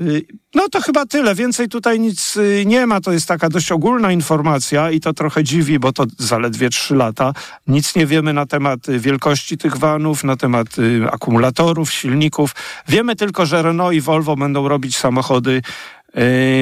Y, 0.01 0.25
no 0.55 0.69
to 0.69 0.81
chyba 0.81 1.05
tyle. 1.05 1.35
Więcej 1.35 1.69
tutaj 1.69 1.99
nic 1.99 2.37
y, 2.37 2.63
nie 2.65 2.87
ma. 2.87 3.01
To 3.01 3.11
jest 3.11 3.27
taka 3.27 3.49
dość 3.49 3.71
ogólna 3.71 4.11
informacja 4.11 4.91
i 4.91 4.99
to 4.99 5.13
trochę 5.13 5.43
dziwi, 5.43 5.79
bo 5.79 5.93
to 5.93 6.05
zaledwie 6.17 6.69
trzy 6.69 6.95
lata. 6.95 7.33
Nic 7.67 7.95
nie 7.95 8.05
wiemy 8.05 8.33
na 8.33 8.45
temat 8.45 8.89
y, 8.89 8.99
wielkości 8.99 9.57
tych 9.57 9.77
vanów, 9.77 10.23
na 10.23 10.35
temat 10.35 10.67
akumulatorów, 11.11 11.93
silników. 11.93 12.55
Wiemy 12.87 13.15
tylko, 13.15 13.45
że 13.45 13.61
Renault 13.61 13.95
i 13.95 14.01
Volvo 14.01 14.35
będą 14.35 14.67
robić 14.67 14.97
samochody 14.97 15.61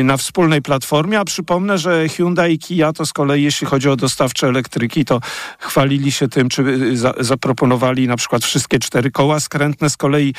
na 0.03 0.17
wspólnej 0.17 0.61
platformie, 0.61 1.19
a 1.19 1.25
przypomnę, 1.25 1.77
że 1.77 2.09
Hyundai 2.09 2.53
i 2.53 2.59
Kia 2.59 2.93
to 2.93 3.05
z 3.05 3.13
kolei, 3.13 3.43
jeśli 3.43 3.67
chodzi 3.67 3.89
o 3.89 3.95
dostawcze 3.95 4.47
elektryki, 4.47 5.05
to 5.05 5.19
chwalili 5.59 6.11
się 6.11 6.27
tym, 6.27 6.49
czy 6.49 6.97
za, 6.97 7.13
zaproponowali 7.19 8.07
na 8.07 8.17
przykład 8.17 8.43
wszystkie 8.43 8.79
cztery 8.79 9.11
koła 9.11 9.39
skrętne. 9.39 9.89
Z 9.89 9.97
kolei 9.97 10.33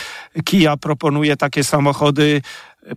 Kia 0.45 0.77
proponuje 0.77 1.37
takie 1.37 1.65
samochody 1.65 2.43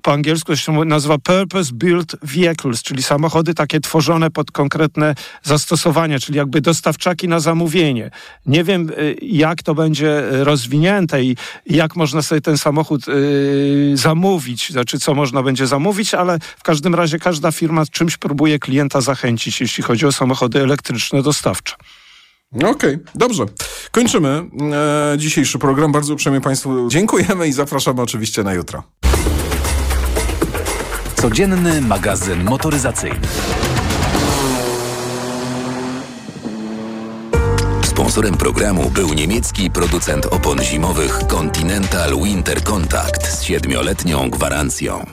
po 0.01 0.13
angielsku 0.13 0.55
się 0.55 0.85
nazywa 0.85 1.17
Purpose 1.17 1.73
Built 1.73 2.15
Vehicles, 2.21 2.83
czyli 2.83 3.03
samochody 3.03 3.53
takie 3.53 3.79
tworzone 3.79 4.31
pod 4.31 4.51
konkretne 4.51 5.15
zastosowania, 5.43 6.19
czyli 6.19 6.37
jakby 6.37 6.61
dostawczaki 6.61 7.27
na 7.27 7.39
zamówienie. 7.39 8.11
Nie 8.45 8.63
wiem, 8.63 8.89
y, 8.89 9.15
jak 9.21 9.63
to 9.63 9.75
będzie 9.75 10.23
rozwinięte 10.31 11.23
i 11.23 11.35
jak 11.65 11.95
można 11.95 12.21
sobie 12.21 12.41
ten 12.41 12.57
samochód 12.57 13.07
y, 13.07 13.91
zamówić, 13.93 14.71
znaczy 14.71 14.99
co 14.99 15.13
można 15.13 15.43
będzie 15.43 15.67
zamówić, 15.67 16.13
ale 16.13 16.39
w 16.39 16.63
każdym 16.63 16.95
razie 16.95 17.19
każda 17.19 17.51
firma 17.51 17.85
czymś 17.85 18.17
próbuje 18.17 18.59
klienta 18.59 19.01
zachęcić, 19.01 19.61
jeśli 19.61 19.83
chodzi 19.83 20.05
o 20.05 20.11
samochody 20.11 20.63
elektryczne 20.63 21.21
dostawcze. 21.21 21.75
Okej, 22.55 22.71
okay, 22.71 22.99
dobrze. 23.15 23.43
Kończymy 23.91 24.43
e, 25.13 25.17
dzisiejszy 25.17 25.59
program. 25.59 25.91
Bardzo 25.91 26.13
uprzejmie 26.13 26.41
Państwu 26.41 26.89
dziękujemy 26.89 27.47
i 27.47 27.51
zapraszamy 27.51 28.01
oczywiście 28.01 28.43
na 28.43 28.53
jutro. 28.53 28.83
Codzienny 31.25 31.81
magazyn 31.81 32.43
motoryzacyjny. 32.43 33.27
Sponsorem 37.83 38.37
programu 38.37 38.89
był 38.89 39.13
niemiecki 39.13 39.71
producent 39.71 40.25
opon 40.25 40.63
zimowych 40.63 41.19
Continental 41.27 42.15
Winter 42.23 42.63
Contact 42.63 43.27
z 43.27 43.43
siedmioletnią 43.43 44.29
gwarancją. 44.29 45.05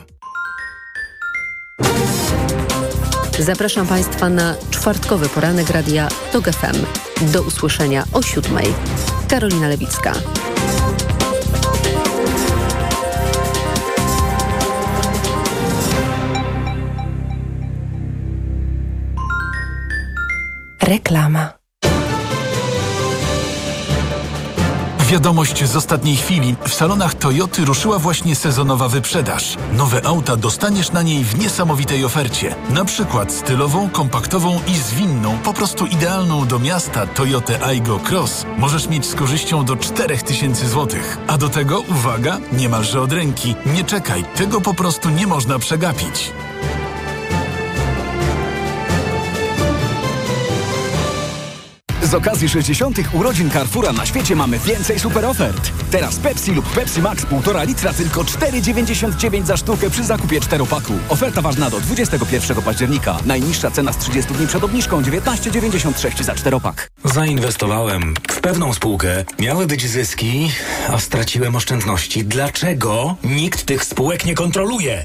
Zapraszam 3.39 3.87
Państwa 3.87 4.29
na 4.29 4.55
czwartkowy 4.71 5.29
poranek 5.29 5.69
radia 5.69 6.07
TOG 6.31 6.45
FM. 6.51 6.85
Do 7.21 7.41
usłyszenia 7.41 8.03
o 8.13 8.21
siódmej. 8.21 8.67
Karolina 9.29 9.67
Lewicka. 9.67 10.13
Reklama. 20.83 21.53
Wiadomość 24.99 25.65
z 25.65 25.75
ostatniej 25.75 26.15
chwili. 26.15 26.55
W 26.67 26.73
salonach 26.73 27.13
Toyoty 27.13 27.65
ruszyła 27.65 27.99
właśnie 27.99 28.35
sezonowa 28.35 28.87
wyprzedaż. 28.87 29.57
Nowe 29.73 30.05
auta 30.05 30.35
dostaniesz 30.35 30.91
na 30.91 31.01
niej 31.01 31.23
w 31.23 31.39
niesamowitej 31.39 32.05
ofercie. 32.05 32.55
Na 32.69 32.85
przykład 32.85 33.31
stylową, 33.31 33.89
kompaktową 33.89 34.59
i 34.67 34.75
zwinną, 34.75 35.37
po 35.37 35.53
prostu 35.53 35.85
idealną 35.85 36.45
do 36.47 36.59
miasta 36.59 37.07
Toyota 37.07 37.65
Aygo 37.65 37.99
Cross 38.09 38.45
możesz 38.57 38.87
mieć 38.87 39.05
z 39.05 39.15
korzyścią 39.15 39.65
do 39.65 39.75
4000 39.75 40.67
zł. 40.67 40.99
A 41.27 41.37
do 41.37 41.49
tego, 41.49 41.79
uwaga, 41.79 42.37
niemalże 42.51 43.01
od 43.01 43.13
ręki. 43.13 43.55
Nie 43.65 43.83
czekaj, 43.83 44.23
tego 44.35 44.61
po 44.61 44.73
prostu 44.73 45.09
nie 45.09 45.27
można 45.27 45.59
przegapić. 45.59 46.31
Z 52.13 52.15
okazji 52.15 52.49
60. 52.49 52.99
urodzin 53.13 53.51
Carrefoura 53.51 53.93
na 53.93 54.05
świecie 54.05 54.35
mamy 54.35 54.59
więcej 54.59 54.99
super 54.99 55.25
ofert. 55.25 55.71
Teraz 55.91 56.15
Pepsi 56.15 56.51
lub 56.51 56.69
Pepsi 56.69 57.01
Max 57.01 57.25
1,5 57.25 57.67
litra 57.67 57.93
tylko 57.93 58.21
4,99 58.21 59.45
za 59.45 59.57
sztukę 59.57 59.89
przy 59.89 60.03
zakupie 60.03 60.39
4-paku. 60.39 60.93
Oferta 61.09 61.41
ważna 61.41 61.69
do 61.69 61.79
21 61.79 62.61
października. 62.61 63.17
Najniższa 63.25 63.71
cena 63.71 63.93
z 63.93 63.97
30 63.97 64.33
dni 64.33 64.47
przed 64.47 64.63
obniżką 64.63 65.01
19,96 65.01 66.23
za 66.23 66.33
4-pak. 66.33 66.89
Zainwestowałem 67.03 68.13
w 68.29 68.41
pewną 68.41 68.73
spółkę. 68.73 69.25
Miały 69.39 69.67
być 69.67 69.87
zyski, 69.87 70.51
a 70.89 70.99
straciłem 70.99 71.55
oszczędności. 71.55 72.25
Dlaczego 72.25 73.15
nikt 73.23 73.65
tych 73.65 73.85
spółek 73.85 74.25
nie 74.25 74.35
kontroluje? 74.35 75.03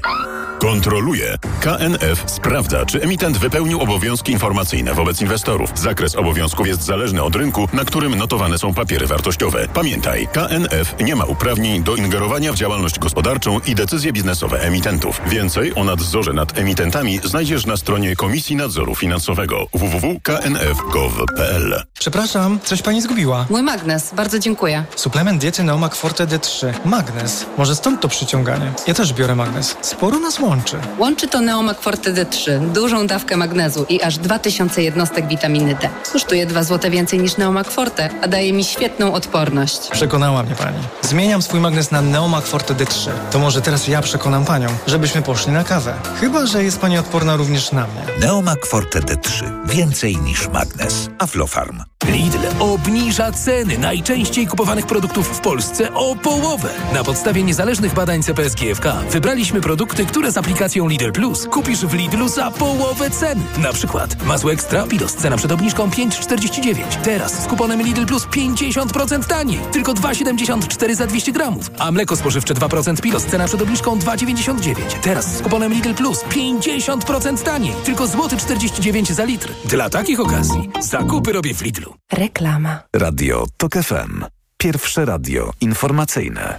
Kontroluje. 0.59 1.37
KNF 1.61 2.23
sprawdza, 2.25 2.85
czy 2.85 3.01
emitent 3.01 3.37
wypełnił 3.37 3.81
obowiązki 3.81 4.31
informacyjne 4.31 4.93
wobec 4.93 5.21
inwestorów. 5.21 5.71
Zakres 5.75 6.15
obowiązków 6.15 6.67
jest 6.67 6.81
zależny 6.81 7.23
od 7.23 7.35
rynku, 7.35 7.67
na 7.73 7.85
którym 7.85 8.15
notowane 8.15 8.57
są 8.57 8.73
papiery 8.73 9.07
wartościowe. 9.07 9.67
Pamiętaj, 9.73 10.27
KNF 10.33 10.95
nie 11.01 11.15
ma 11.15 11.25
uprawnień 11.25 11.83
do 11.83 11.95
ingerowania 11.95 12.53
w 12.53 12.55
działalność 12.55 12.99
gospodarczą 12.99 13.59
i 13.59 13.75
decyzje 13.75 14.13
biznesowe 14.13 14.61
emitentów. 14.61 15.21
Więcej 15.27 15.75
o 15.75 15.83
nadzorze 15.83 16.33
nad 16.33 16.57
emitentami 16.57 17.19
znajdziesz 17.23 17.65
na 17.65 17.77
stronie 17.77 18.15
Komisji 18.15 18.55
Nadzoru 18.55 18.95
Finansowego 18.95 19.65
www.knf.gov.pl. 19.73 21.83
Przepraszam, 21.99 22.59
coś 22.63 22.81
pani 22.81 23.01
zgubiła. 23.01 23.45
Mój 23.49 23.63
magnes, 23.63 24.13
bardzo 24.13 24.39
dziękuję. 24.39 24.83
Suplement 24.95 25.41
diety 25.41 25.63
Neomak 25.63 25.95
Forte 25.95 26.27
D3. 26.27 26.73
Magnes. 26.85 27.45
Może 27.57 27.75
stąd 27.75 28.01
to 28.01 28.07
przyciąganie. 28.07 28.71
Ja 28.87 28.93
też 28.93 29.13
biorę 29.13 29.35
magnes. 29.35 29.77
Sporo 29.81 30.19
nas 30.19 30.39
łączy. 30.49 30.77
Łączy 30.97 31.27
to 31.27 31.41
Neomak 31.41 31.81
Forte 31.81 32.13
D3, 32.13 32.71
dużą 32.71 33.07
dawkę 33.07 33.37
magnezu 33.37 33.85
i 33.89 34.01
aż 34.01 34.17
2000 34.17 34.83
jednostek 34.83 35.27
witaminy 35.27 35.75
D. 35.81 35.89
Kosztuje 36.13 36.45
2 36.45 36.63
zł 36.63 36.91
więcej 36.91 37.19
niż 37.19 37.37
Neomak 37.37 37.71
Forte, 37.71 38.09
a 38.21 38.27
daje 38.27 38.53
mi 38.53 38.63
świetną 38.63 39.13
odporność. 39.13 39.89
Przekonała 39.91 40.43
mnie 40.43 40.55
pani. 40.55 40.77
Zmieniam 41.01 41.41
swój 41.41 41.59
magnes 41.59 41.91
na 41.91 42.01
Neomak 42.01 42.45
Forte 42.45 42.73
D3. 42.73 43.09
To 43.31 43.39
może 43.39 43.61
teraz 43.61 43.87
ja 43.87 44.01
przekonam 44.01 44.45
panią, 44.45 44.67
żebyśmy 44.87 45.21
poszli 45.21 45.51
na 45.51 45.63
kawę. 45.63 45.93
Chyba, 46.19 46.45
że 46.45 46.63
jest 46.63 46.79
pani 46.79 46.97
odporna 46.97 47.35
również 47.35 47.71
na 47.71 47.87
mnie. 47.87 48.27
Neomak 48.27 48.65
Forte 48.65 48.99
D3. 48.99 49.43
Więcej 49.65 50.17
niż 50.17 50.47
magnes. 50.47 51.09
Aflofarm. 51.19 51.83
Lidl 52.07 52.37
obniża 52.59 53.31
ceny 53.31 53.77
najczęściej 53.77 54.47
kupowanych 54.47 54.85
produktów 54.87 55.37
w 55.37 55.39
Polsce 55.39 55.93
o 55.93 56.15
połowę. 56.15 56.69
Na 56.93 57.03
podstawie 57.03 57.43
niezależnych 57.43 57.93
badań 57.93 58.23
CPS 58.23 58.55
GFK 58.55 58.93
wybraliśmy 59.11 59.61
produkty, 59.61 60.05
które 60.05 60.31
aplikacją 60.39 60.87
Lidl 60.87 61.11
Plus 61.11 61.47
kupisz 61.47 61.85
w 61.85 61.93
Lidlu 61.93 62.29
za 62.29 62.51
połowę 62.51 63.09
ceny. 63.09 63.41
Na 63.57 63.73
przykład 63.73 64.23
masło 64.25 64.51
ekstra 64.51 64.83
Pilos, 64.83 65.13
cena 65.13 65.37
przed 65.37 65.51
obniżką 65.51 65.89
5,49. 65.89 66.83
Teraz 67.03 67.43
z 67.43 67.47
kuponem 67.47 67.81
Lidl 67.81 68.05
Plus 68.05 68.25
50% 68.25 69.23
taniej. 69.23 69.59
Tylko 69.71 69.93
2,74 69.93 70.95
za 70.95 71.07
200 71.07 71.31
gramów. 71.31 71.71
A 71.79 71.91
mleko 71.91 72.15
spożywcze 72.15 72.53
2% 72.53 73.01
Pilos, 73.01 73.25
cena 73.25 73.47
przed 73.47 73.61
obniżką 73.61 73.99
2,99. 73.99 74.75
Teraz 75.01 75.37
z 75.37 75.41
kuponem 75.41 75.73
Lidl 75.73 75.93
Plus 75.93 76.23
50% 76.23 77.43
taniej. 77.43 77.73
Tylko 77.83 78.07
złoty 78.07 78.37
49 78.37 79.07
zł 79.07 79.15
za 79.15 79.23
litr. 79.23 79.53
Dla 79.65 79.89
takich 79.89 80.19
okazji 80.19 80.69
zakupy 80.79 81.33
robię 81.33 81.53
w 81.53 81.61
Lidlu. 81.61 81.95
Reklama. 82.11 82.79
Radio 82.95 83.45
TOK 83.57 83.73
FM. 83.73 84.25
Pierwsze 84.57 85.05
radio 85.05 85.51
informacyjne. 85.61 86.41